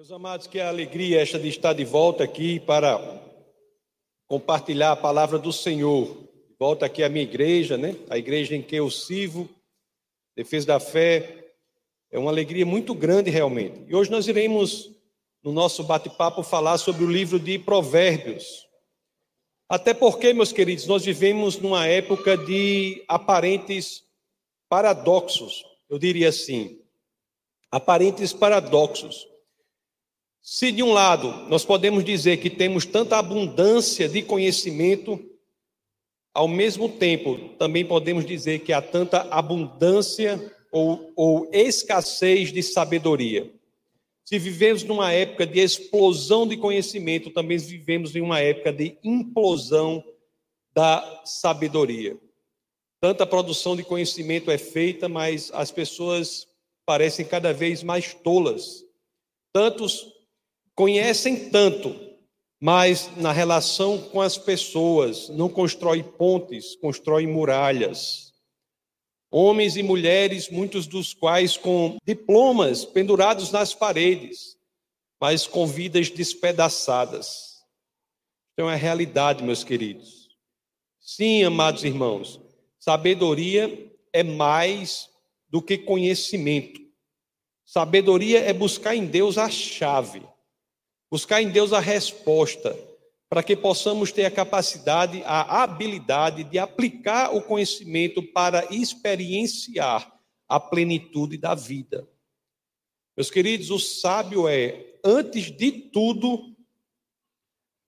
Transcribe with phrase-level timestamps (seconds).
[0.00, 2.98] Meus amados, que alegria esta de estar de volta aqui para
[4.26, 6.26] compartilhar a palavra do Senhor.
[6.58, 7.94] Volta aqui à minha igreja, né?
[8.08, 9.46] A igreja em que eu sirvo,
[10.34, 11.52] Defesa da Fé.
[12.10, 13.84] É uma alegria muito grande realmente.
[13.88, 14.90] E hoje nós iremos,
[15.42, 18.66] no nosso bate-papo, falar sobre o livro de Provérbios.
[19.68, 24.02] Até porque, meus queridos, nós vivemos numa época de aparentes
[24.66, 26.80] paradoxos, eu diria assim.
[27.70, 29.28] Aparentes paradoxos.
[30.42, 35.18] Se de um lado nós podemos dizer que temos tanta abundância de conhecimento,
[36.32, 40.40] ao mesmo tempo também podemos dizer que há tanta abundância
[40.72, 43.50] ou, ou escassez de sabedoria.
[44.24, 50.04] Se vivemos numa época de explosão de conhecimento, também vivemos em uma época de implosão
[50.72, 52.16] da sabedoria.
[53.00, 56.46] Tanta produção de conhecimento é feita, mas as pessoas
[56.86, 58.84] parecem cada vez mais tolas.
[59.52, 60.19] Tantos
[60.80, 61.94] conhecem tanto,
[62.58, 68.32] mas na relação com as pessoas não constrói pontes, constrói muralhas.
[69.30, 74.56] Homens e mulheres, muitos dos quais com diplomas pendurados nas paredes,
[75.20, 77.62] mas com vidas despedaçadas.
[78.54, 80.30] Então é a realidade, meus queridos.
[80.98, 82.40] Sim, amados irmãos,
[82.78, 85.10] sabedoria é mais
[85.46, 86.80] do que conhecimento.
[87.66, 90.22] Sabedoria é buscar em Deus a chave.
[91.10, 92.78] Buscar em Deus a resposta,
[93.28, 100.12] para que possamos ter a capacidade, a habilidade de aplicar o conhecimento para experienciar
[100.48, 102.08] a plenitude da vida.
[103.16, 106.54] Meus queridos, o sábio é, antes de tudo,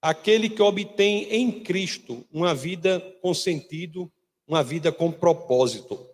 [0.01, 4.11] aquele que obtém em Cristo uma vida com sentido,
[4.47, 6.09] uma vida com propósito.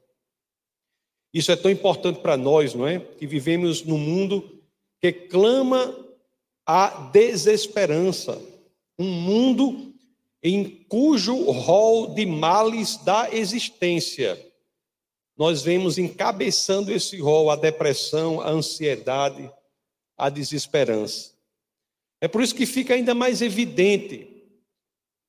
[1.33, 2.99] Isso é tão importante para nós, não é?
[3.01, 4.63] Que vivemos num mundo
[5.01, 6.08] que clama
[6.69, 8.41] a desesperança,
[8.97, 9.93] um mundo
[10.43, 14.47] em cujo rol de males da existência
[15.39, 19.49] nós vemos encabeçando esse rol a depressão, a ansiedade,
[20.17, 21.33] a desesperança.
[22.21, 24.29] É por isso que fica ainda mais evidente,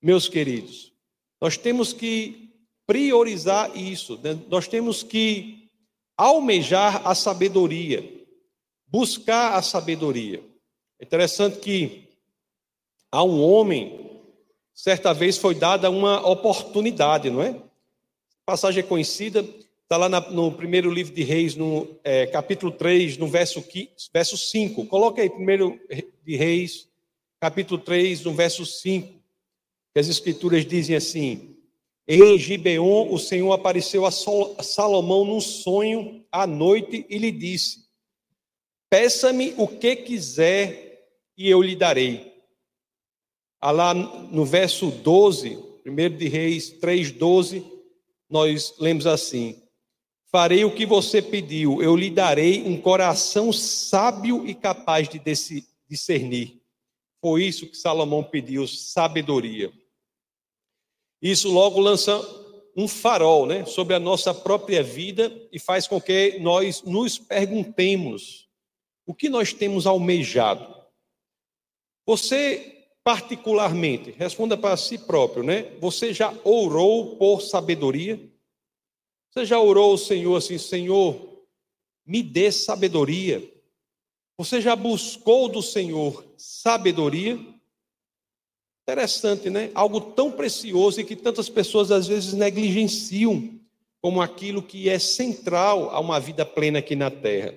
[0.01, 0.91] meus queridos,
[1.39, 2.49] nós temos que
[2.87, 4.39] priorizar isso, né?
[4.49, 5.69] nós temos que
[6.17, 8.03] almejar a sabedoria,
[8.87, 10.43] buscar a sabedoria.
[10.99, 12.09] É interessante que
[13.09, 14.21] a um homem,
[14.73, 17.51] certa vez foi dada uma oportunidade, não é?
[17.51, 19.39] A passagem é conhecida,
[19.83, 24.37] está lá no primeiro livro de Reis, no é, capítulo 3, no verso, 15, verso
[24.37, 24.85] 5.
[24.87, 25.79] Coloca aí, primeiro
[26.21, 26.89] de Reis,
[27.39, 29.07] capítulo 3, no verso 5.
[29.93, 31.55] Que as escrituras dizem assim:
[32.05, 37.85] Em Gibeon, o Senhor apareceu a Salomão num sonho à noite e lhe disse:
[38.89, 40.88] Peça-me o que quiser
[41.39, 42.33] e eu lhe darei.
[43.61, 47.63] Ah, lá no verso 12, 1 de Reis 3,12,
[48.29, 49.63] nós lemos assim:
[50.29, 55.19] Farei o que você pediu, eu lhe darei um coração sábio e capaz de
[55.89, 56.61] discernir.
[57.21, 59.71] Foi isso que Salomão pediu, sabedoria.
[61.21, 62.17] Isso logo lança
[62.75, 68.47] um farol né, sobre a nossa própria vida e faz com que nós nos perguntemos
[69.05, 70.78] o que nós temos almejado.
[72.09, 75.77] Você, particularmente, responda para si próprio, né?
[75.79, 78.19] Você já orou por sabedoria?
[79.29, 81.45] Você já orou ao Senhor assim, Senhor,
[82.03, 83.47] me dê sabedoria?
[84.39, 87.39] Você já buscou do Senhor sabedoria?
[88.87, 89.69] Interessante, né?
[89.75, 93.53] Algo tão precioso e que tantas pessoas às vezes negligenciam
[94.01, 97.53] como aquilo que é central a uma vida plena aqui na terra.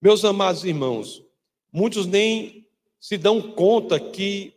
[0.00, 1.24] Meus amados irmãos,
[1.72, 2.67] muitos nem
[3.00, 4.54] se dão conta que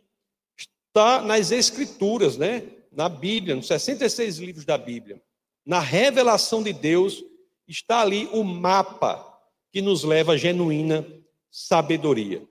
[0.56, 2.68] está nas Escrituras, né?
[2.92, 5.20] na Bíblia, nos 66 livros da Bíblia,
[5.64, 7.24] na revelação de Deus,
[7.66, 9.26] está ali o mapa
[9.72, 11.06] que nos leva à genuína
[11.50, 12.46] sabedoria.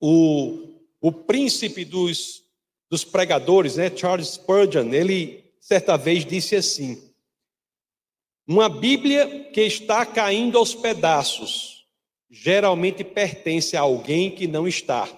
[0.00, 2.44] O, o príncipe dos,
[2.88, 7.10] dos pregadores, né, Charles Spurgeon, ele certa vez disse assim:
[8.46, 11.73] Uma Bíblia que está caindo aos pedaços
[12.30, 15.08] geralmente pertence a alguém que não está.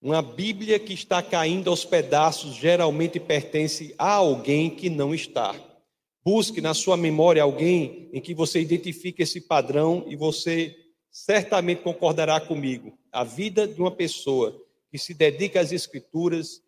[0.00, 5.54] Uma Bíblia que está caindo aos pedaços geralmente pertence a alguém que não está.
[6.24, 10.76] Busque na sua memória alguém em que você identifique esse padrão e você
[11.10, 12.96] certamente concordará comigo.
[13.10, 14.56] A vida de uma pessoa
[14.90, 16.62] que se dedica às Escrituras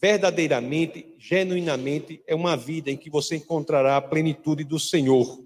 [0.00, 5.44] verdadeiramente, genuinamente, é uma vida em que você encontrará a plenitude do Senhor.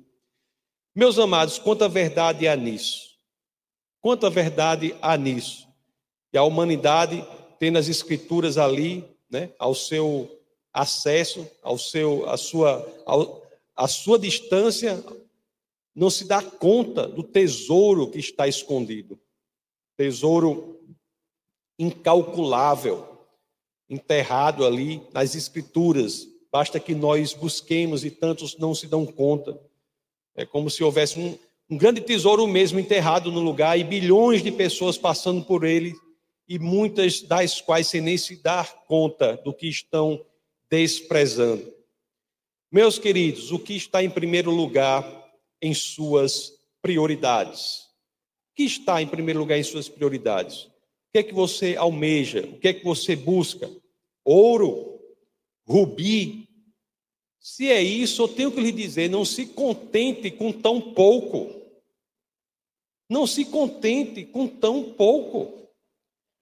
[0.96, 3.18] Meus amados, quanta verdade há nisso?
[4.00, 5.66] Quanta verdade há nisso?
[6.32, 7.26] E a humanidade
[7.58, 10.40] tendo as escrituras ali, né, ao seu
[10.72, 13.42] acesso, ao seu, a sua, ao,
[13.74, 15.02] a sua distância,
[15.94, 19.18] não se dá conta do tesouro que está escondido.
[19.96, 20.80] Tesouro
[21.76, 23.26] incalculável,
[23.88, 26.28] enterrado ali nas escrituras.
[26.52, 29.60] Basta que nós busquemos e tantos não se dão conta.
[30.34, 31.38] É como se houvesse um,
[31.70, 35.94] um grande tesouro mesmo enterrado no lugar e bilhões de pessoas passando por ele
[36.48, 40.24] e muitas das quais sem nem se dar conta do que estão
[40.68, 41.72] desprezando.
[42.70, 45.04] Meus queridos, o que está em primeiro lugar
[45.62, 46.52] em suas
[46.82, 47.84] prioridades?
[48.50, 50.64] O que está em primeiro lugar em suas prioridades?
[50.64, 50.70] O
[51.12, 52.40] que é que você almeja?
[52.40, 53.70] O que é que você busca?
[54.24, 55.00] Ouro?
[55.66, 56.43] Rubi?
[57.46, 61.50] Se é isso, eu tenho que lhe dizer: não se contente com tão pouco.
[63.06, 65.68] Não se contente com tão pouco.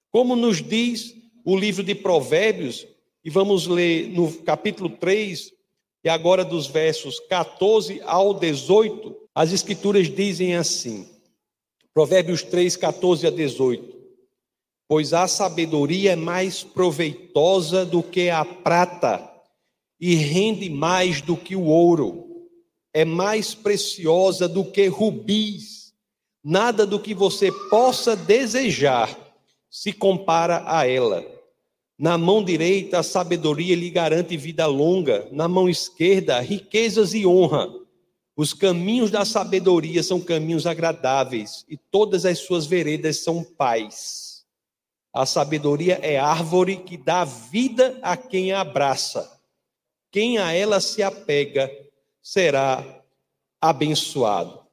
[0.09, 1.13] Como nos diz
[1.43, 2.87] o livro de Provérbios,
[3.21, 5.51] e vamos ler no capítulo 3,
[6.05, 11.05] e agora dos versos 14 ao 18, as escrituras dizem assim:
[11.93, 13.93] Provérbios 3, 14 a 18.
[14.87, 19.32] Pois a sabedoria é mais proveitosa do que a prata,
[20.05, 22.49] e rende mais do que o ouro,
[22.93, 25.93] é mais preciosa do que rubis.
[26.43, 29.17] Nada do que você possa desejar
[29.69, 31.25] se compara a ela.
[31.97, 37.73] Na mão direita, a sabedoria lhe garante vida longa, na mão esquerda, riquezas e honra.
[38.35, 44.43] Os caminhos da sabedoria são caminhos agradáveis, e todas as suas veredas são paz.
[45.13, 49.32] A sabedoria é árvore que dá vida a quem a abraça.
[50.13, 51.69] Quem a ela se apega
[52.21, 53.03] será
[53.59, 54.65] abençoado.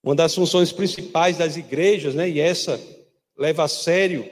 [0.00, 2.80] Uma das funções principais das igrejas, né, e essa
[3.36, 4.30] leva a sério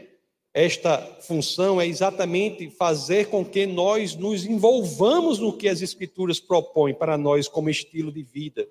[0.54, 6.94] esta função é exatamente fazer com que nós nos envolvamos no que as Escrituras propõem
[6.94, 8.68] para nós como estilo de vida.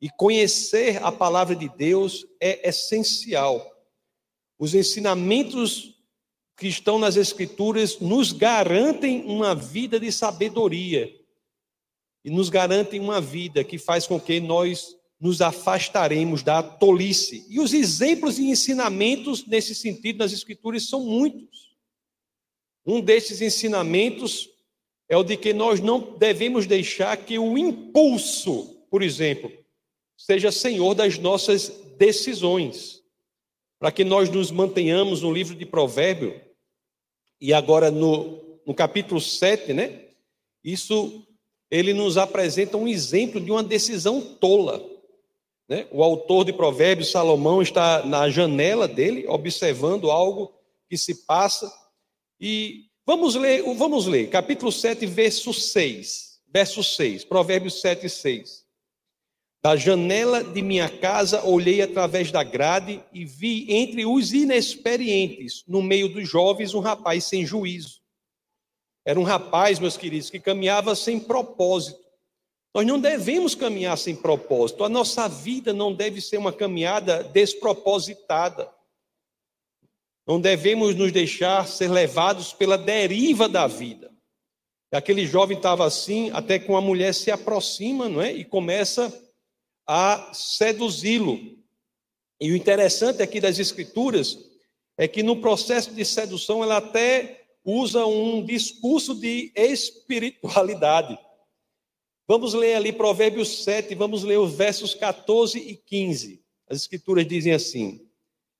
[0.00, 3.68] E conhecer a palavra de Deus é essencial.
[4.56, 5.99] Os ensinamentos
[6.60, 11.10] que estão nas Escrituras nos garantem uma vida de sabedoria
[12.22, 17.46] e nos garantem uma vida que faz com que nós nos afastaremos da tolice.
[17.48, 21.70] E os exemplos e ensinamentos nesse sentido nas Escrituras são muitos.
[22.84, 24.50] Um desses ensinamentos
[25.08, 29.50] é o de que nós não devemos deixar que o impulso, por exemplo,
[30.14, 33.02] seja senhor das nossas decisões.
[33.78, 36.49] Para que nós nos mantenhamos no livro de Provérbio,
[37.40, 40.02] e agora no, no capítulo 7, né?
[40.62, 41.26] Isso
[41.70, 44.84] ele nos apresenta um exemplo de uma decisão tola.
[45.68, 45.86] Né?
[45.92, 50.52] O autor de Provérbios, Salomão, está na janela dele, observando algo
[50.88, 51.72] que se passa.
[52.40, 56.30] E vamos ler, vamos ler, capítulo 7, verso 6.
[56.52, 58.64] Verso 6, Provérbios 7, 6.
[59.62, 65.82] Da janela de minha casa olhei através da grade e vi entre os inexperientes, no
[65.82, 68.00] meio dos jovens, um rapaz sem juízo.
[69.04, 72.00] Era um rapaz, meus queridos, que caminhava sem propósito.
[72.74, 74.82] Nós não devemos caminhar sem propósito.
[74.82, 78.70] A nossa vida não deve ser uma caminhada despropositada.
[80.26, 84.10] Não devemos nos deixar ser levados pela deriva da vida.
[84.92, 88.32] Aquele jovem estava assim, até que uma mulher se aproxima, não é?
[88.32, 89.12] E começa
[89.92, 91.58] a seduzi-lo.
[92.40, 94.38] E o interessante aqui das escrituras
[94.96, 101.18] é que no processo de sedução ela até usa um discurso de espiritualidade.
[102.28, 106.40] Vamos ler ali Provérbios 7, vamos ler os versos 14 e 15.
[106.68, 108.08] As escrituras dizem assim: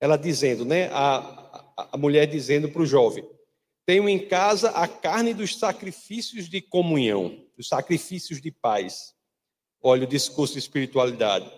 [0.00, 0.88] ela dizendo, né?
[0.88, 1.18] A,
[1.76, 3.24] a, a mulher dizendo para o jovem:
[3.86, 9.14] Tenho em casa a carne dos sacrifícios de comunhão, dos sacrifícios de paz.
[9.82, 11.50] Olha o discurso de espiritualidade.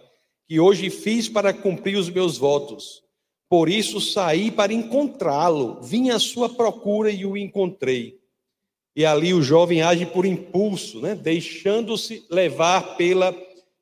[0.46, 3.02] Que hoje fiz para cumprir os meus votos.
[3.48, 5.80] Por isso saí para encontrá-lo.
[5.82, 8.20] Vim à sua procura e o encontrei.
[8.94, 11.14] E ali o jovem age por impulso, né?
[11.14, 13.34] deixando-se levar pela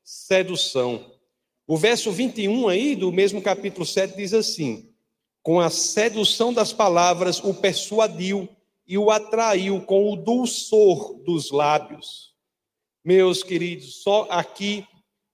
[0.03, 1.05] sedução.
[1.67, 4.89] O verso 21 aí do mesmo capítulo 7 diz assim:
[5.43, 8.49] Com a sedução das palavras o persuadiu
[8.87, 12.30] e o atraiu com o dulçor dos lábios.
[13.03, 14.85] Meus queridos, só aqui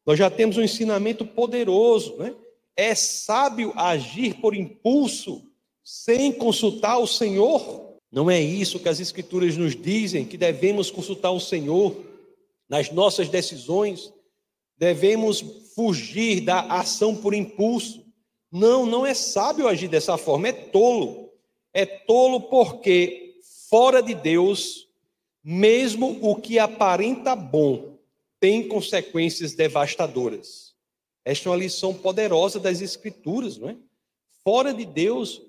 [0.06, 2.34] nós já temos um ensinamento poderoso, né?
[2.78, 5.44] É sábio agir por impulso
[5.84, 7.98] sem consultar o Senhor?
[8.12, 11.96] Não é isso que as Escrituras nos dizem, que devemos consultar o Senhor
[12.70, 14.14] nas nossas decisões,
[14.78, 15.42] devemos
[15.76, 18.06] fugir da ação por impulso.
[18.52, 21.32] Não, não é sábio agir dessa forma, é tolo.
[21.74, 24.87] É tolo porque fora de Deus,
[25.50, 27.98] mesmo o que aparenta bom
[28.38, 30.75] tem consequências devastadoras.
[31.24, 33.77] Esta é uma lição poderosa das Escrituras, não é?
[34.44, 35.42] Fora de Deus,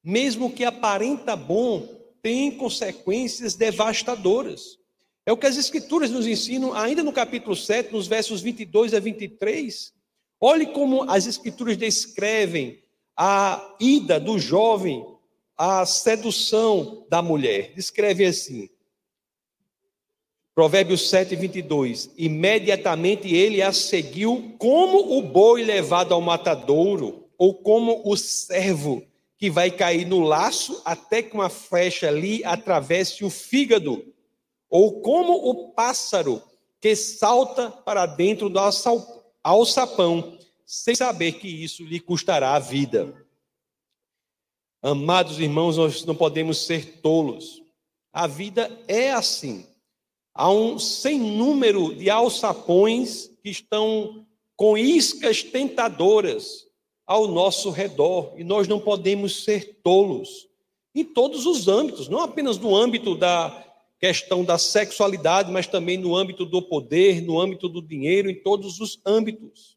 [0.00, 1.88] mesmo o que aparenta bom
[2.22, 4.78] tem consequências devastadoras.
[5.26, 9.00] É o que as Escrituras nos ensinam, ainda no capítulo 7, nos versos 22 a
[9.00, 9.92] 23.
[10.40, 12.80] Olhe como as Escrituras descrevem
[13.16, 15.04] a ida do jovem,
[15.58, 17.72] a sedução da mulher.
[17.74, 18.70] Descreve assim:
[20.54, 22.10] Provérbios 7, 22.
[22.16, 29.02] Imediatamente ele a seguiu como o boi levado ao matadouro, ou como o servo
[29.36, 34.04] que vai cair no laço até que uma flecha lhe atravesse o fígado,
[34.70, 36.40] ou como o pássaro
[36.80, 38.60] que salta para dentro do
[39.42, 43.26] alçapão, sem saber que isso lhe custará a vida.
[44.80, 47.62] Amados irmãos, nós não podemos ser tolos.
[48.12, 49.66] A vida é assim.
[50.34, 56.66] Há um sem número de alçapões que estão com iscas tentadoras
[57.06, 60.48] ao nosso redor e nós não podemos ser tolos
[60.94, 63.66] em todos os âmbitos, não apenas no âmbito da
[63.98, 68.80] questão da sexualidade, mas também no âmbito do poder, no âmbito do dinheiro, em todos
[68.80, 69.76] os âmbitos.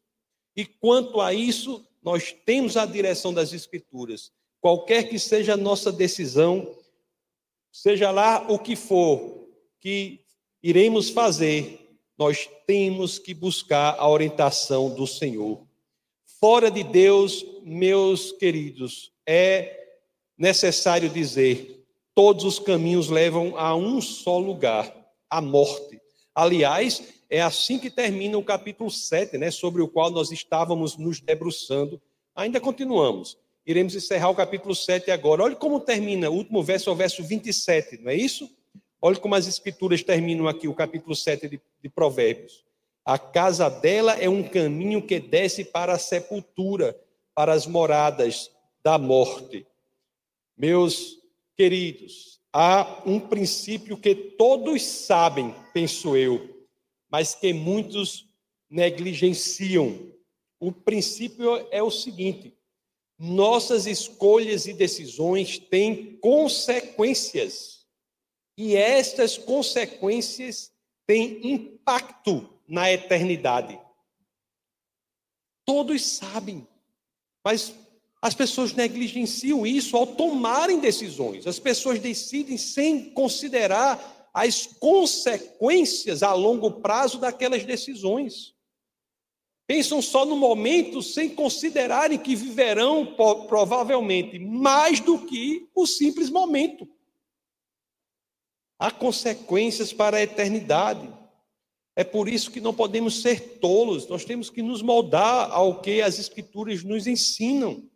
[0.54, 4.32] E quanto a isso, nós temos a direção das Escrituras.
[4.60, 6.74] Qualquer que seja a nossa decisão,
[7.70, 9.46] seja lá o que for
[9.80, 10.25] que
[10.68, 11.78] iremos fazer,
[12.18, 15.64] nós temos que buscar a orientação do Senhor.
[16.40, 19.94] Fora de Deus, meus queridos, é
[20.36, 24.92] necessário dizer: todos os caminhos levam a um só lugar,
[25.30, 26.00] a morte.
[26.34, 31.20] Aliás, é assim que termina o capítulo 7, né, sobre o qual nós estávamos nos
[31.20, 32.02] debruçando.
[32.34, 33.38] Ainda continuamos.
[33.64, 35.44] Iremos encerrar o capítulo 7 agora.
[35.44, 38.50] Olha como termina, o último verso é o verso 27, não é isso?
[39.06, 42.64] Olha como as escrituras terminam aqui, o capítulo 7 de, de Provérbios.
[43.04, 47.00] A casa dela é um caminho que desce para a sepultura,
[47.32, 48.50] para as moradas
[48.82, 49.64] da morte.
[50.58, 51.20] Meus
[51.56, 56.66] queridos, há um princípio que todos sabem, penso eu,
[57.08, 58.28] mas que muitos
[58.68, 60.10] negligenciam.
[60.58, 62.58] O princípio é o seguinte:
[63.16, 67.75] nossas escolhas e decisões têm consequências.
[68.56, 70.72] E estas consequências
[71.06, 73.78] têm impacto na eternidade.
[75.64, 76.66] Todos sabem,
[77.44, 77.74] mas
[78.22, 81.46] as pessoas negligenciam isso ao tomarem decisões.
[81.46, 88.54] As pessoas decidem sem considerar as consequências a longo prazo daquelas decisões.
[89.66, 93.14] Pensam só no momento sem considerarem que viverão
[93.48, 96.88] provavelmente mais do que o simples momento.
[98.78, 101.12] Há consequências para a eternidade.
[101.94, 106.02] É por isso que não podemos ser tolos, nós temos que nos moldar ao que
[106.02, 107.88] as Escrituras nos ensinam.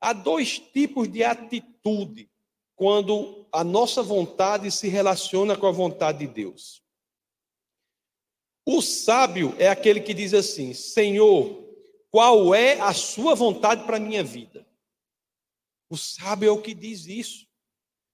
[0.00, 2.30] Há dois tipos de atitude
[2.74, 6.82] quando a nossa vontade se relaciona com a vontade de Deus.
[8.64, 11.64] O sábio é aquele que diz assim: Senhor,
[12.10, 14.66] qual é a sua vontade para a minha vida?
[15.88, 17.45] O sábio é o que diz isso.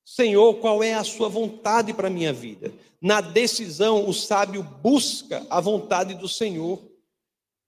[0.05, 2.73] Senhor, qual é a sua vontade para a minha vida?
[3.01, 6.83] Na decisão, o sábio busca a vontade do Senhor.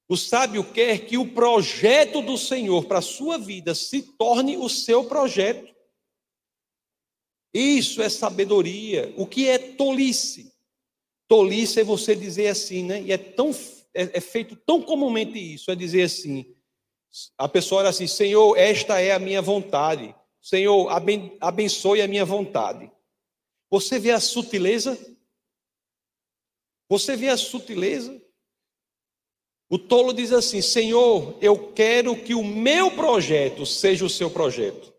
[0.08, 4.68] O sábio quer que o projeto do Senhor para a sua vida se torne o
[4.68, 5.74] seu projeto.
[7.52, 9.14] Isso é sabedoria.
[9.16, 10.52] O que é tolice?
[11.28, 13.00] Tolice é você dizer assim, né?
[13.02, 13.52] E é tão
[13.94, 16.44] é, é feito tão comumente isso, é dizer assim.
[17.38, 20.14] A pessoa olha assim, Senhor, esta é a minha vontade.
[20.44, 20.90] Senhor,
[21.40, 22.92] abençoe a minha vontade.
[23.70, 24.94] Você vê a sutileza?
[26.86, 28.22] Você vê a sutileza?
[29.70, 34.92] O tolo diz assim: Senhor, eu quero que o meu projeto seja o seu projeto.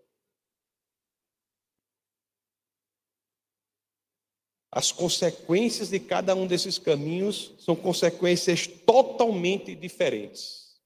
[4.72, 10.82] As consequências de cada um desses caminhos são consequências totalmente diferentes.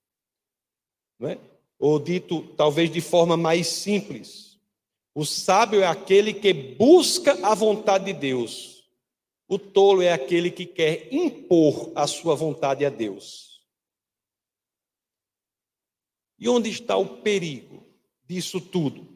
[1.18, 1.40] Não é?
[1.80, 4.49] Ou dito talvez de forma mais simples,
[5.20, 8.90] o sábio é aquele que busca a vontade de Deus.
[9.50, 13.62] O tolo é aquele que quer impor a sua vontade a Deus.
[16.40, 17.86] E onde está o perigo
[18.24, 19.10] disso tudo?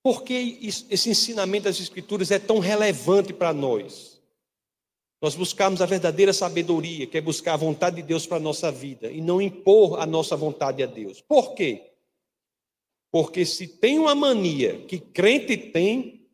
[0.00, 4.22] Por que esse ensinamento das Escrituras é tão relevante para nós?
[5.20, 8.70] Nós buscarmos a verdadeira sabedoria, que é buscar a vontade de Deus para a nossa
[8.70, 11.20] vida e não impor a nossa vontade a Deus.
[11.20, 11.93] Por quê?
[13.14, 16.28] Porque se tem uma mania que crente tem,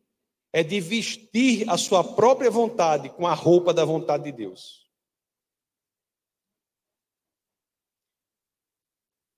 [0.51, 4.89] é de vestir a sua própria vontade com a roupa da vontade de Deus.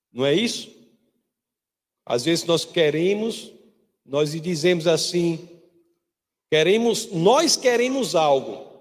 [0.10, 0.74] Não é isso?
[2.06, 3.54] Às vezes nós queremos,
[4.06, 5.62] nós dizemos assim,
[6.50, 8.72] queremos, nós queremos algo,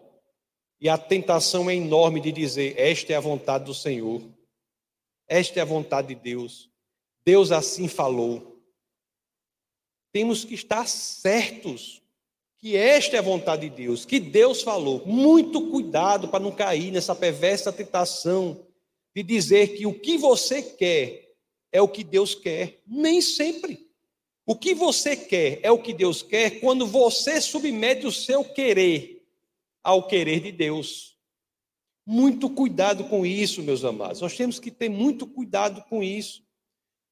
[0.80, 4.22] e a tentação é enorme de dizer: esta é a vontade do Senhor,
[5.26, 6.70] esta é a vontade de Deus,
[7.24, 8.51] Deus assim falou.
[10.12, 12.02] Temos que estar certos
[12.58, 15.04] que esta é a vontade de Deus, que Deus falou.
[15.04, 18.64] Muito cuidado para não cair nessa perversa tentação
[19.14, 21.32] de dizer que o que você quer
[21.72, 22.80] é o que Deus quer.
[22.86, 23.88] Nem sempre.
[24.44, 29.24] O que você quer é o que Deus quer quando você submete o seu querer
[29.82, 31.16] ao querer de Deus.
[32.04, 34.20] Muito cuidado com isso, meus amados.
[34.20, 36.44] Nós temos que ter muito cuidado com isso.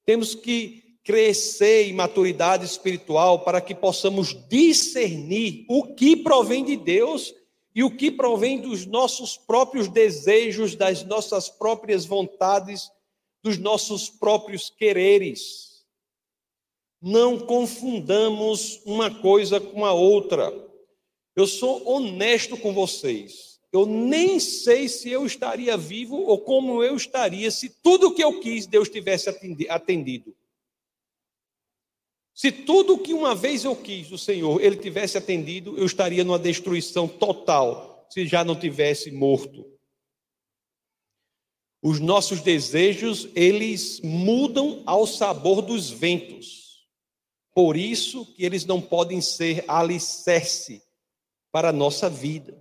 [0.04, 7.35] Temos que crescer em maturidade espiritual para que possamos discernir o que provém de Deus
[7.75, 12.90] e o que provém dos nossos próprios desejos, das nossas próprias vontades,
[13.42, 15.85] dos nossos próprios quereres.
[17.00, 20.52] Não confundamos uma coisa com a outra.
[21.35, 23.59] Eu sou honesto com vocês.
[23.73, 28.23] Eu nem sei se eu estaria vivo ou como eu estaria se tudo o que
[28.23, 29.30] eu quis Deus tivesse
[29.69, 30.35] atendido.
[32.40, 36.38] Se tudo que uma vez eu quis do Senhor ele tivesse atendido, eu estaria numa
[36.38, 39.70] destruição total, se já não tivesse morto.
[41.82, 46.88] Os nossos desejos, eles mudam ao sabor dos ventos.
[47.54, 50.82] Por isso que eles não podem ser alicerce
[51.52, 52.59] para a nossa vida.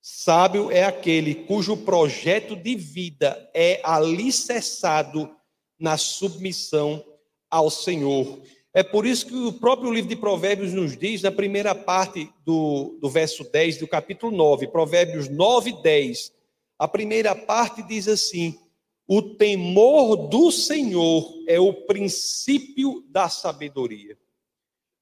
[0.00, 5.28] Sábio é aquele cujo projeto de vida é alicerçado
[5.76, 7.04] na submissão
[7.50, 8.40] ao Senhor.
[8.74, 12.98] É por isso que o próprio livro de Provérbios nos diz, na primeira parte do,
[13.00, 16.32] do verso 10 do capítulo 9, Provérbios 9, 10,
[16.78, 18.58] a primeira parte diz assim:
[19.06, 24.16] O temor do Senhor é o princípio da sabedoria.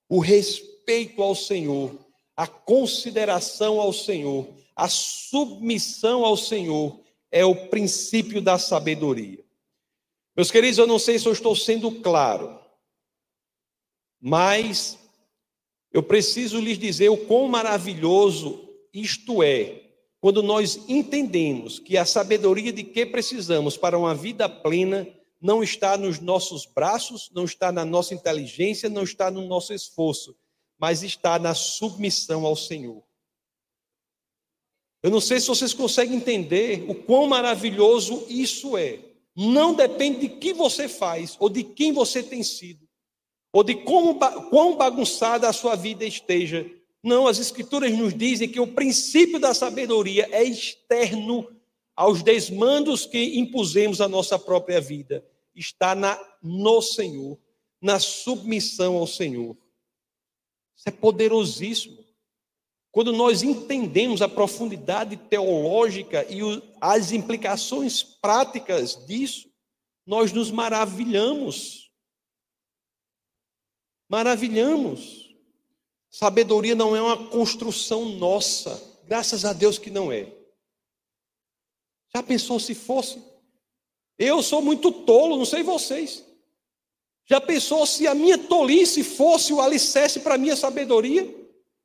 [0.08, 1.96] O respeito ao Senhor,
[2.36, 9.44] a consideração ao Senhor, a submissão ao Senhor é o princípio da sabedoria.
[10.36, 12.59] Meus queridos, eu não sei se eu estou sendo claro,
[14.20, 14.98] mas
[15.92, 19.82] eu preciso lhes dizer o quão maravilhoso isto é,
[20.20, 25.08] quando nós entendemos que a sabedoria de que precisamos para uma vida plena
[25.40, 30.36] não está nos nossos braços, não está na nossa inteligência, não está no nosso esforço,
[30.78, 33.02] mas está na submissão ao Senhor.
[35.02, 38.98] Eu não sei se vocês conseguem entender o quão maravilhoso isso é.
[39.34, 42.89] Não depende de que você faz ou de quem você tem sido
[43.52, 46.70] ou de como, quão bagunçada a sua vida esteja.
[47.02, 51.48] Não, as Escrituras nos dizem que o princípio da sabedoria é externo
[51.96, 55.24] aos desmandos que impusemos à nossa própria vida.
[55.54, 57.38] Está na, no Senhor,
[57.80, 59.56] na submissão ao Senhor.
[60.76, 61.98] Isso é poderosíssimo.
[62.92, 66.40] Quando nós entendemos a profundidade teológica e
[66.80, 69.48] as implicações práticas disso,
[70.06, 71.89] nós nos maravilhamos
[74.10, 75.32] maravilhamos.
[76.10, 80.26] Sabedoria não é uma construção nossa, graças a Deus que não é.
[82.12, 83.22] Já pensou se fosse?
[84.18, 86.26] Eu sou muito tolo, não sei vocês.
[87.24, 91.22] Já pensou se a minha tolice fosse o alicerce para a minha sabedoria?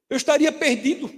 [0.10, 1.14] Eu estaria perdido.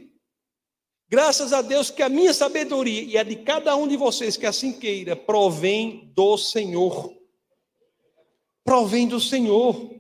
[1.08, 4.46] Graças a Deus que a minha sabedoria e a de cada um de vocês que
[4.46, 7.16] assim queira provém do Senhor.
[8.66, 9.97] Provém do Senhor.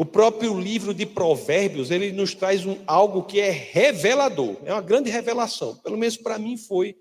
[0.00, 4.80] O próprio livro de Provérbios, ele nos traz um, algo que é revelador, é uma
[4.80, 5.76] grande revelação.
[5.76, 6.96] Pelo menos para mim foi.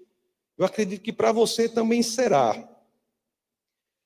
[0.57, 2.61] Eu acredito que para você também será.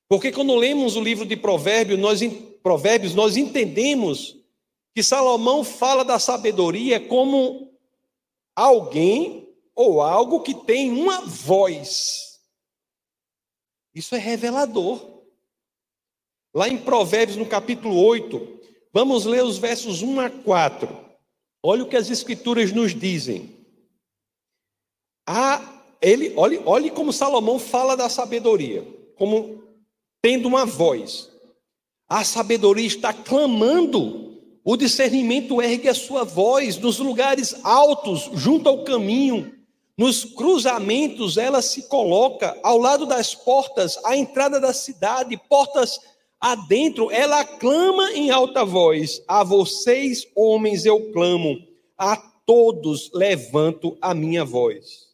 [0.07, 2.21] Porque quando lemos o livro de Provérbios, nós,
[2.61, 4.37] Provérbios, nós entendemos
[4.93, 7.73] que Salomão fala da sabedoria como
[8.55, 12.39] alguém ou algo que tem uma voz.
[13.95, 15.23] Isso é revelador.
[16.53, 18.52] Lá em Provérbios, no capítulo 8,
[18.93, 20.87] Vamos ler os versos 1 a 4.
[21.63, 23.49] Olha o que as escrituras nos dizem.
[25.27, 29.63] Ah, ele, olhe, olhe como Salomão fala da sabedoria, como
[30.21, 31.31] tendo uma voz.
[32.07, 38.83] A sabedoria está clamando, o discernimento ergue a sua voz nos lugares altos, junto ao
[38.83, 39.51] caminho,
[39.95, 45.99] Nos cruzamentos, ela se coloca ao lado das portas, à entrada da cidade, portas
[46.43, 47.09] adentro.
[47.09, 51.57] Ela clama em alta voz: A vocês, homens, eu clamo,
[51.97, 55.07] a todos levanto a minha voz.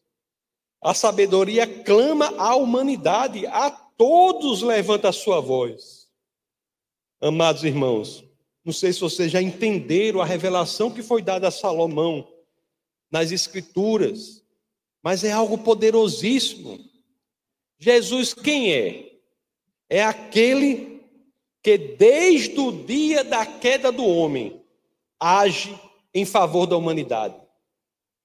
[0.82, 6.08] A sabedoria clama à humanidade, a todos levanta a sua voz.
[7.22, 8.24] Amados irmãos,
[8.64, 12.28] não sei se vocês já entenderam a revelação que foi dada a Salomão
[13.12, 14.42] nas Escrituras,
[15.04, 16.80] mas é algo poderosíssimo.
[17.78, 19.20] Jesus, quem é?
[19.90, 20.89] É aquele
[21.70, 24.60] que desde o dia da queda do homem
[25.20, 25.80] age
[26.12, 27.36] em favor da humanidade.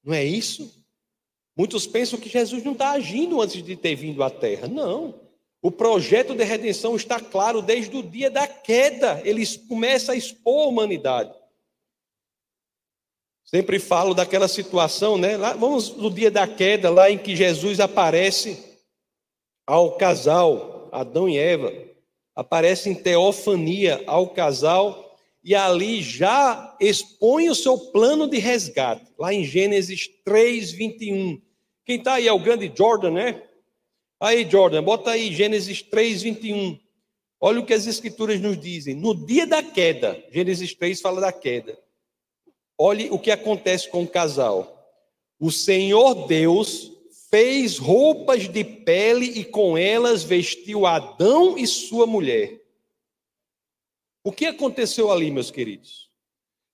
[0.02, 0.82] Não é isso?
[1.54, 4.66] Muitos pensam que Jesus não está agindo antes de ter vindo à terra.
[4.66, 5.20] Não.
[5.60, 9.20] O projeto de redenção está claro desde o dia da queda.
[9.24, 11.34] Ele começa a expor a humanidade.
[13.44, 15.36] Sempre falo daquela situação, né?
[15.36, 18.58] Lá, vamos no dia da queda, lá em que Jesus aparece
[19.66, 21.93] ao casal, Adão e Eva.
[22.34, 29.32] Aparece em teofania ao casal e ali já expõe o seu plano de resgate, lá
[29.32, 31.40] em Gênesis 3, 21.
[31.84, 33.42] Quem está aí é o grande Jordan, né?
[34.18, 36.78] Aí, Jordan, bota aí Gênesis 3, 21.
[37.38, 38.94] Olha o que as escrituras nos dizem.
[38.94, 41.78] No dia da queda, Gênesis 3 fala da queda.
[42.78, 44.74] Olhe o que acontece com o casal.
[45.38, 46.90] O Senhor Deus
[47.34, 52.60] fez roupas de pele e com elas vestiu Adão e sua mulher.
[54.22, 56.08] O que aconteceu ali, meus queridos?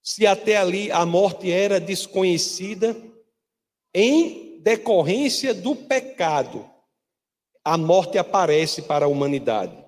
[0.03, 2.95] Se até ali a morte era desconhecida,
[3.95, 6.69] em decorrência do pecado,
[7.65, 9.83] a morte aparece para a humanidade.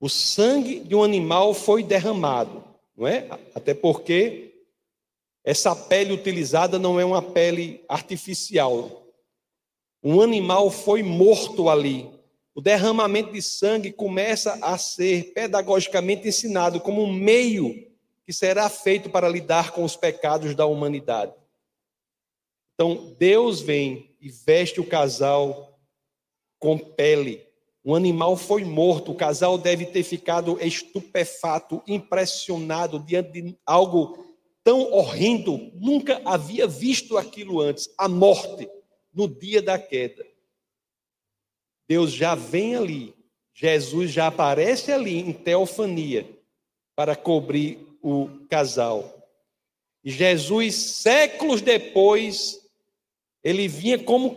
[0.00, 2.64] O sangue de um animal foi derramado,
[2.96, 3.28] não é?
[3.54, 4.55] Até porque
[5.46, 9.06] essa pele utilizada não é uma pele artificial.
[10.02, 12.10] Um animal foi morto ali.
[12.52, 17.86] O derramamento de sangue começa a ser pedagogicamente ensinado como um meio
[18.26, 21.32] que será feito para lidar com os pecados da humanidade.
[22.74, 25.78] Então, Deus vem e veste o casal
[26.58, 27.46] com pele.
[27.84, 34.25] Um animal foi morto, o casal deve ter ficado estupefato, impressionado diante de algo
[34.66, 35.70] tão horrendo.
[35.74, 38.68] Nunca havia visto aquilo antes a morte
[39.14, 40.26] no dia da queda.
[41.88, 43.14] Deus já vem ali,
[43.54, 46.28] Jesus já aparece ali em teofania
[46.96, 49.16] para cobrir o casal.
[50.02, 52.60] E Jesus, séculos depois,
[53.44, 54.34] ele vinha como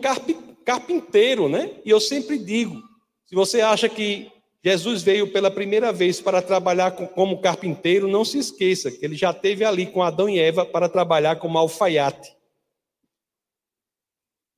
[0.64, 1.74] carpinteiro, né?
[1.84, 2.80] E eu sempre digo:
[3.26, 4.30] se você acha que
[4.62, 9.32] Jesus veio pela primeira vez para trabalhar como carpinteiro, não se esqueça que ele já
[9.32, 12.36] teve ali com Adão e Eva para trabalhar como alfaiate.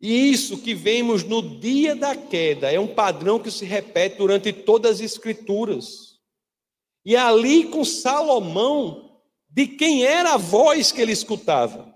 [0.01, 4.53] E isso que vemos no dia da queda é um padrão que se repete durante
[4.53, 6.19] todas as escrituras.
[7.05, 11.95] E ali com Salomão, de quem era a voz que ele escutava?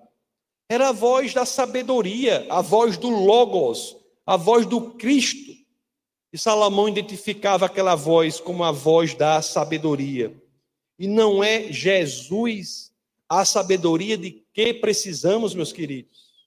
[0.69, 5.56] Era a voz da sabedoria, a voz do Logos, a voz do Cristo.
[6.37, 10.39] E Salomão identificava aquela voz como a voz da sabedoria.
[10.99, 12.93] E não é Jesus
[13.27, 16.47] a sabedoria de que precisamos, meus queridos.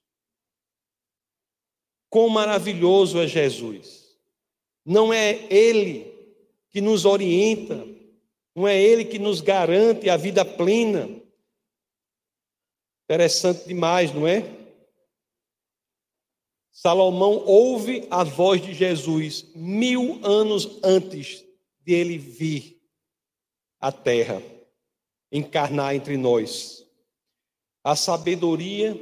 [2.08, 4.16] Quão maravilhoso é Jesus.
[4.86, 6.14] Não é Ele
[6.68, 7.84] que nos orienta,
[8.54, 11.20] não é Ele que nos garante a vida plena,
[13.06, 14.59] Interessante demais, não é?
[16.72, 21.44] Salomão ouve a voz de Jesus mil anos antes
[21.84, 22.80] de ele vir
[23.80, 24.42] à terra,
[25.32, 26.86] encarnar entre nós.
[27.82, 28.98] A sabedoria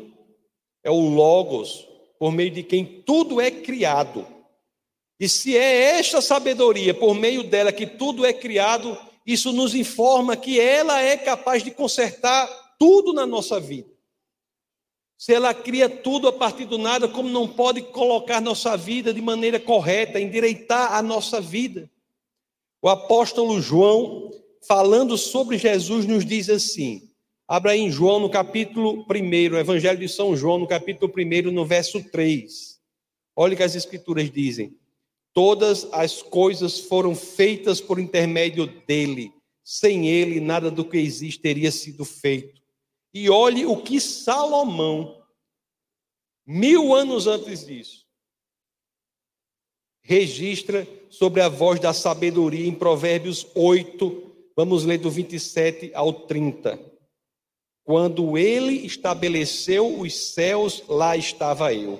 [0.83, 1.87] é o Logos,
[2.19, 4.27] por meio de quem tudo é criado.
[5.21, 10.37] E se é esta sabedoria, por meio dela, que tudo é criado, isso nos informa
[10.37, 12.47] que ela é capaz de consertar
[12.79, 13.98] tudo na nossa vida.
[15.19, 19.21] Se ela cria tudo a partir do nada, como não pode colocar nossa vida de
[19.21, 21.91] maneira correta, endireitar a nossa vida?
[22.81, 24.31] O apóstolo João,
[24.69, 27.11] falando sobre Jesus, nos diz assim:
[27.49, 31.51] abra aí em João no capítulo 1, o Evangelho de São João, no capítulo 1,
[31.51, 32.79] no verso 3.
[33.35, 34.77] Olha o que as Escrituras dizem:
[35.35, 39.33] Todas as coisas foram feitas por intermédio dele,
[39.65, 42.58] sem ele, nada do que existe teria sido feito.
[43.13, 45.23] E olhe o que Salomão,
[46.47, 48.07] mil anos antes disso,
[50.03, 56.79] registra sobre a voz da sabedoria em Provérbios 8, vamos ler do 27 ao 30.
[57.85, 61.99] Quando ele estabeleceu os céus, lá estava eu.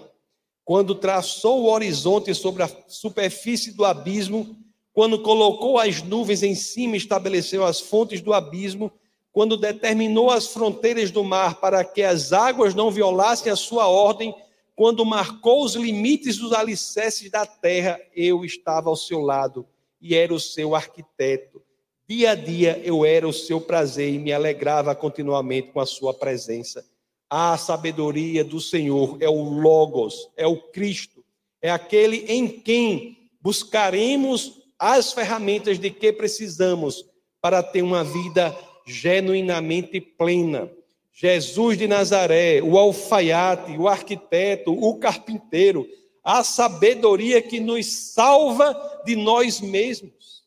[0.65, 4.55] Quando traçou o horizonte sobre a superfície do abismo,
[4.93, 8.93] quando colocou as nuvens em cima, estabeleceu as fontes do abismo,
[9.39, 14.35] quando determinou as fronteiras do mar para que as águas não violassem a sua ordem,
[14.75, 19.65] quando marcou os limites dos alicerces da terra, eu estava ao seu lado
[20.01, 21.63] e era o seu arquiteto.
[22.09, 26.13] Dia a dia eu era o seu prazer e me alegrava continuamente com a sua
[26.13, 26.85] presença.
[27.31, 31.25] A sabedoria do Senhor é o Logos, é o Cristo,
[31.63, 37.05] é aquele em quem buscaremos as ferramentas de que precisamos
[37.41, 38.53] para ter uma vida
[38.89, 40.71] genuinamente plena.
[41.13, 45.87] Jesus de Nazaré, o alfaiate, o arquiteto, o carpinteiro,
[46.23, 50.45] a sabedoria que nos salva de nós mesmos.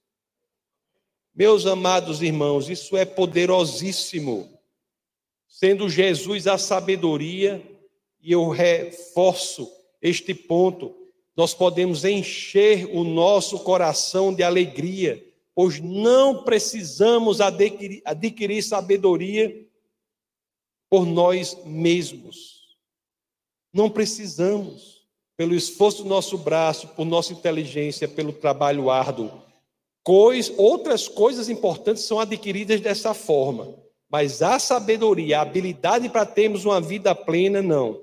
[1.35, 4.49] Meus amados irmãos, isso é poderosíssimo.
[5.47, 7.61] Sendo Jesus a sabedoria,
[8.21, 9.69] e eu reforço
[10.01, 10.95] este ponto,
[11.35, 15.25] nós podemos encher o nosso coração de alegria,
[15.61, 19.63] pois não precisamos adquirir, adquirir sabedoria
[20.89, 22.79] por nós mesmos.
[23.71, 25.05] Não precisamos,
[25.37, 29.31] pelo esforço do nosso braço, por nossa inteligência, pelo trabalho árduo.
[30.01, 33.75] Cois, outras coisas importantes são adquiridas dessa forma,
[34.09, 38.01] mas a sabedoria, a habilidade para termos uma vida plena, não.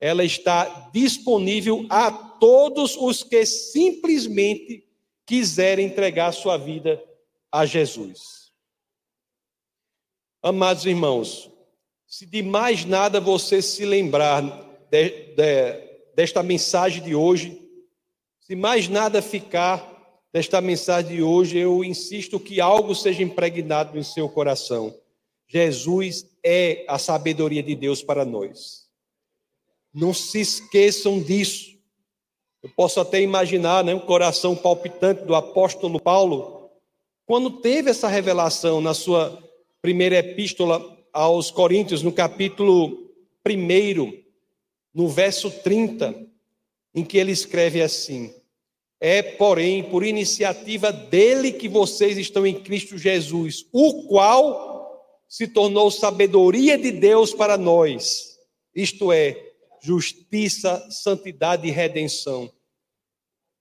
[0.00, 4.87] Ela está disponível a todos os que simplesmente
[5.28, 7.04] quiserem entregar sua vida
[7.52, 8.50] a Jesus.
[10.42, 11.50] Amados irmãos,
[12.06, 14.40] se de mais nada você se lembrar
[14.90, 15.72] de, de,
[16.14, 17.60] desta mensagem de hoje,
[18.40, 19.86] se mais nada ficar
[20.32, 24.98] desta mensagem de hoje, eu insisto que algo seja impregnado em seu coração.
[25.46, 28.88] Jesus é a sabedoria de Deus para nós.
[29.92, 31.77] Não se esqueçam disso.
[32.62, 36.70] Eu posso até imaginar né, um coração palpitante do apóstolo Paulo,
[37.24, 39.38] quando teve essa revelação na sua
[39.80, 43.10] primeira epístola aos Coríntios, no capítulo
[43.46, 44.22] 1,
[44.92, 46.26] no verso 30,
[46.94, 48.34] em que ele escreve assim:
[49.00, 55.90] É, porém, por iniciativa dele que vocês estão em Cristo Jesus, o qual se tornou
[55.90, 58.38] sabedoria de Deus para nós,
[58.74, 59.47] isto é,
[59.80, 62.52] justiça, santidade e redenção.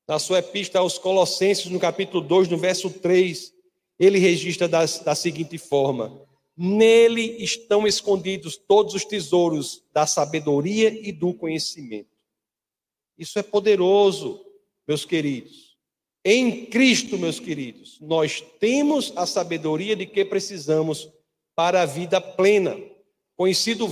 [0.07, 3.53] Na sua epístola aos Colossenses, no capítulo 2, no verso 3,
[3.99, 6.21] ele registra das, da seguinte forma:
[6.55, 12.09] Nele estão escondidos todos os tesouros da sabedoria e do conhecimento.
[13.17, 14.45] Isso é poderoso,
[14.87, 15.75] meus queridos.
[16.23, 21.09] Em Cristo, meus queridos, nós temos a sabedoria de que precisamos
[21.55, 22.77] para a vida plena.
[23.35, 23.89] Conhecido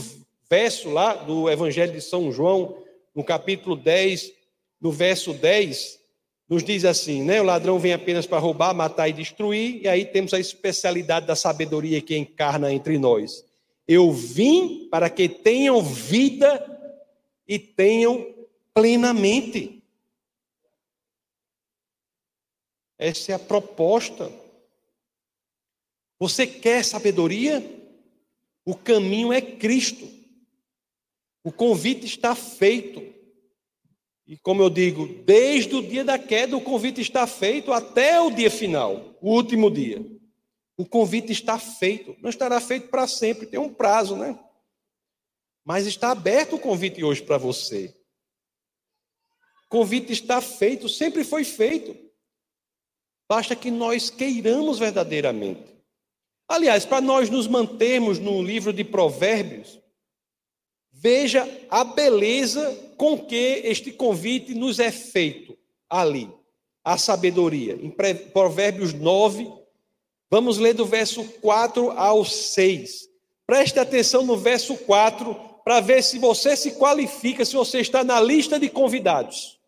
[0.50, 2.78] verso lá do Evangelho de São João,
[3.14, 4.32] no capítulo 10,
[4.80, 6.00] no verso 10,
[6.48, 7.42] nos diz assim, né?
[7.42, 11.36] O ladrão vem apenas para roubar, matar e destruir, e aí temos a especialidade da
[11.36, 13.44] sabedoria que encarna entre nós.
[13.88, 16.64] Eu vim para que tenham vida
[17.48, 18.34] e tenham
[18.74, 19.82] plenamente.
[22.98, 24.32] Essa é a proposta.
[26.20, 27.64] Você quer sabedoria?
[28.64, 30.08] O caminho é Cristo.
[31.46, 33.14] O convite está feito.
[34.26, 38.32] E como eu digo, desde o dia da queda, o convite está feito até o
[38.32, 40.04] dia final, o último dia.
[40.76, 42.18] O convite está feito.
[42.20, 44.40] Não estará feito para sempre, tem um prazo, né?
[45.64, 47.96] Mas está aberto o convite hoje para você.
[49.68, 51.96] O convite está feito, sempre foi feito.
[53.30, 55.76] Basta que nós queiramos verdadeiramente.
[56.48, 59.85] Aliás, para nós nos mantermos no livro de Provérbios,
[61.06, 65.56] Veja a beleza com que este convite nos é feito
[65.88, 66.28] ali,
[66.84, 67.78] a sabedoria.
[67.80, 67.92] Em
[68.34, 69.48] Provérbios 9,
[70.32, 73.08] vamos ler do verso 4 ao 6.
[73.46, 78.20] Preste atenção no verso 4 para ver se você se qualifica, se você está na
[78.20, 79.60] lista de convidados.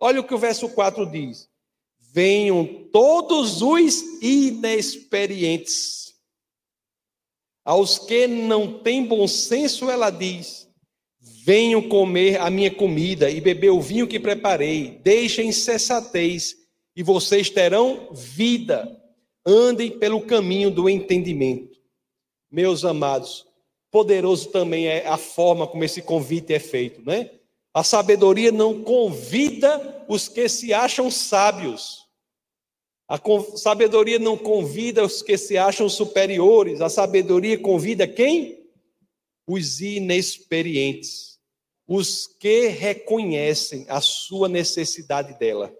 [0.00, 1.46] Olha o que o verso 4 diz:
[2.00, 6.01] Venham todos os inexperientes
[7.64, 10.68] aos que não têm bom senso, ela diz:
[11.44, 16.56] Venham comer a minha comida e beber o vinho que preparei, deixem cessatez,
[16.96, 18.98] e vocês terão vida.
[19.44, 21.80] Andem pelo caminho do entendimento.
[22.50, 23.44] Meus amados,
[23.90, 27.30] poderoso também é a forma como esse convite é feito, né?
[27.74, 32.01] A sabedoria não convida os que se acham sábios.
[33.12, 33.20] A
[33.58, 38.66] sabedoria não convida os que se acham superiores, a sabedoria convida quem?
[39.46, 41.38] Os inexperientes,
[41.86, 45.70] os que reconhecem a sua necessidade dela,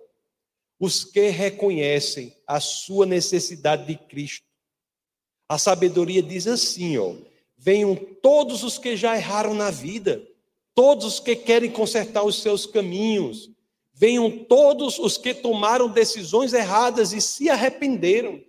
[0.79, 4.45] os que reconhecem a sua necessidade de Cristo.
[5.49, 7.15] A sabedoria diz assim, ó:
[7.57, 10.23] venham todos os que já erraram na vida,
[10.75, 13.51] todos os que querem consertar os seus caminhos,
[14.03, 18.43] venham todos os que tomaram decisões erradas e se arrependeram,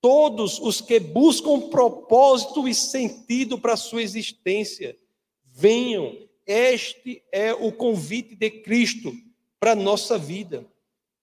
[0.00, 4.96] todos os que buscam propósito e sentido para a sua existência,
[5.44, 6.16] venham.
[6.46, 9.14] Este é o convite de Cristo
[9.60, 10.66] para a nossa vida.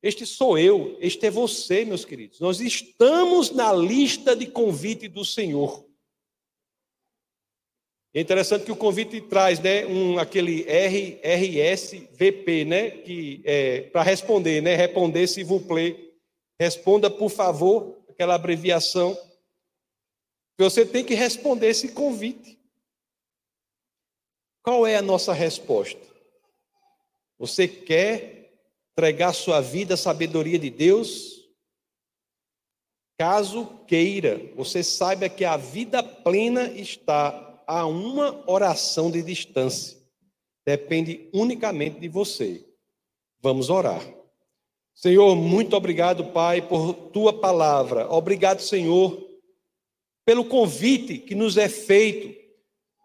[0.03, 2.39] Este sou eu, este é você, meus queridos.
[2.39, 5.83] Nós estamos na lista de convite do Senhor.
[8.13, 14.03] É interessante que o convite traz, né, um, aquele R, RSVP, né, que é, para
[14.03, 15.97] responder, né, responder se vous plaît,
[16.59, 19.17] responda por favor, aquela abreviação.
[20.57, 22.59] Você tem que responder esse convite.
[24.61, 26.05] Qual é a nossa resposta?
[27.39, 28.51] Você quer
[28.91, 31.49] entregar sua vida à sabedoria de Deus?
[33.17, 39.97] Caso queira, você saiba que a vida plena está a uma oração de distância.
[40.65, 42.65] Depende unicamente de você.
[43.41, 44.01] Vamos orar.
[44.93, 48.11] Senhor, muito obrigado, Pai, por tua palavra.
[48.11, 49.17] Obrigado, Senhor,
[50.25, 52.39] pelo convite que nos é feito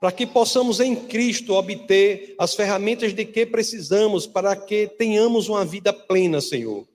[0.00, 5.64] para que possamos em Cristo obter as ferramentas de que precisamos para que tenhamos uma
[5.64, 6.86] vida plena, Senhor.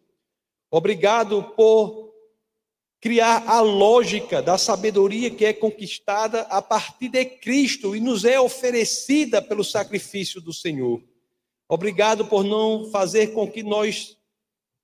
[0.69, 2.10] Obrigado por
[3.01, 8.39] criar a lógica da sabedoria que é conquistada a partir de Cristo e nos é
[8.39, 11.01] oferecida pelo sacrifício do Senhor.
[11.67, 14.15] Obrigado por não fazer com que nós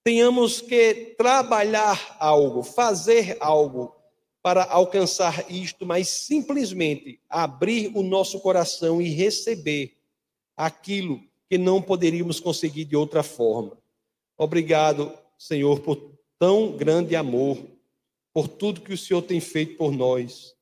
[0.03, 3.95] tenhamos que trabalhar algo, fazer algo
[4.41, 9.95] para alcançar isto, mas simplesmente abrir o nosso coração e receber
[10.55, 13.77] aquilo que não poderíamos conseguir de outra forma.
[14.35, 17.76] Obrigado, Senhor, por tão grande amor
[18.37, 20.53] por tudo que o Senhor tem feito por nós.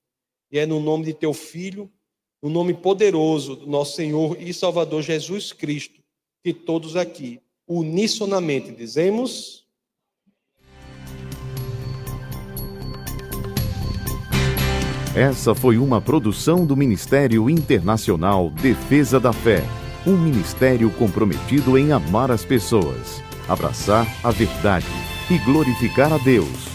[0.49, 1.91] E é no nome de teu Filho,
[2.41, 6.01] no nome poderoso do nosso Senhor e Salvador Jesus Cristo,
[6.41, 9.67] que todos aqui, unissonamente, dizemos.
[15.13, 19.61] Essa foi uma produção do Ministério Internacional Defesa da Fé,
[20.07, 24.87] um ministério comprometido em amar as pessoas, abraçar a verdade
[25.29, 26.74] e glorificar a Deus.